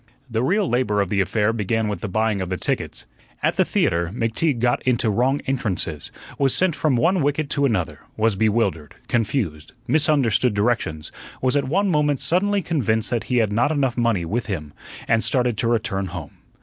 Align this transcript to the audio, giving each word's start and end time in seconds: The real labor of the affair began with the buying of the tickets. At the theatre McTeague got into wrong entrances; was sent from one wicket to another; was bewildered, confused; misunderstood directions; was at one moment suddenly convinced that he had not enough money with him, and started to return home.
The 0.31 0.41
real 0.41 0.67
labor 0.67 0.99
of 0.99 1.09
the 1.09 1.21
affair 1.21 1.53
began 1.53 1.87
with 1.87 2.01
the 2.01 2.07
buying 2.07 2.41
of 2.41 2.49
the 2.49 2.57
tickets. 2.57 3.05
At 3.43 3.55
the 3.57 3.63
theatre 3.63 4.09
McTeague 4.11 4.57
got 4.57 4.81
into 4.81 5.11
wrong 5.11 5.41
entrances; 5.45 6.11
was 6.39 6.55
sent 6.55 6.75
from 6.75 6.95
one 6.95 7.21
wicket 7.21 7.51
to 7.51 7.65
another; 7.65 7.99
was 8.17 8.35
bewildered, 8.35 8.95
confused; 9.07 9.73
misunderstood 9.87 10.55
directions; 10.55 11.11
was 11.39 11.55
at 11.55 11.65
one 11.65 11.89
moment 11.89 12.19
suddenly 12.19 12.63
convinced 12.63 13.11
that 13.11 13.25
he 13.25 13.37
had 13.37 13.53
not 13.53 13.71
enough 13.71 13.95
money 13.95 14.25
with 14.25 14.47
him, 14.47 14.73
and 15.07 15.23
started 15.23 15.55
to 15.59 15.67
return 15.67 16.07
home. 16.07 16.31